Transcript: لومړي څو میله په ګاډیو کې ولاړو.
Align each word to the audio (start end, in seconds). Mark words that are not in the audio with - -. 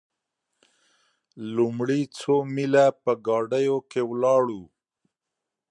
لومړي 1.55 2.01
څو 2.17 2.35
میله 2.53 2.85
په 3.03 3.11
ګاډیو 3.27 3.77
کې 3.91 4.01
ولاړو. 4.09 4.63